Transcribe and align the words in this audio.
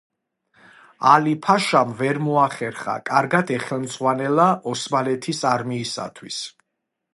ალი-ფაშამ 1.13 1.89
ვერ 1.99 2.17
მოახერხა 2.29 2.95
კარგად 3.11 3.53
ეხელმძღვანელა 3.59 4.49
ოსმალეთის 4.75 5.45
არმიისათვის. 5.53 6.43